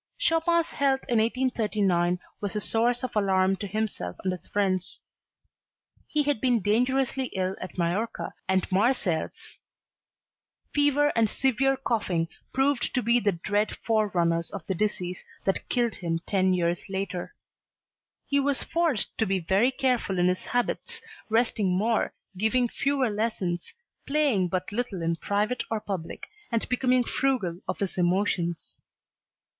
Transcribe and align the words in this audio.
Chopin's 0.17 0.69
health 0.71 1.01
in 1.07 1.19
1839 1.19 2.19
was 2.41 2.55
a 2.55 2.59
source 2.59 3.03
of 3.03 3.15
alarm 3.15 3.55
to 3.57 3.67
himself 3.67 4.15
and 4.23 4.31
his 4.31 4.47
friends. 4.47 5.03
He 6.07 6.23
had 6.23 6.41
been 6.41 6.59
dangerously 6.63 7.27
ill 7.35 7.55
at 7.61 7.77
Majorca 7.77 8.33
and 8.47 8.65
Marseilles. 8.71 9.59
Fever 10.73 11.11
and 11.15 11.29
severe 11.29 11.77
coughing 11.77 12.29
proved 12.51 12.95
to 12.95 13.03
be 13.03 13.19
the 13.19 13.33
dread 13.33 13.75
forerunners 13.83 14.49
of 14.49 14.65
the 14.65 14.73
disease 14.73 15.23
that 15.45 15.69
killed 15.69 15.93
him 15.93 16.17
ten 16.25 16.51
years 16.55 16.89
later. 16.89 17.35
He 18.25 18.39
was 18.39 18.63
forced 18.63 19.15
to 19.19 19.27
be 19.27 19.37
very 19.37 19.69
careful 19.69 20.17
in 20.17 20.25
his 20.25 20.45
habits, 20.45 20.99
resting 21.29 21.77
more, 21.77 22.11
giving 22.35 22.67
fewer 22.67 23.11
lessons, 23.11 23.71
playing 24.07 24.47
but 24.47 24.71
little 24.71 25.03
in 25.03 25.17
private 25.17 25.61
or 25.69 25.79
public, 25.79 26.25
and 26.51 26.67
becoming 26.69 27.03
frugal 27.03 27.59
of 27.67 27.77
his 27.77 27.99
emotions. 27.99 28.81